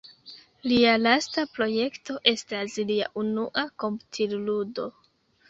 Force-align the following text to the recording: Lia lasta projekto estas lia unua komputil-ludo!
Lia 0.69 0.93
lasta 1.01 1.43
projekto 1.57 2.15
estas 2.33 2.79
lia 2.93 3.11
unua 3.25 3.67
komputil-ludo! 3.85 4.89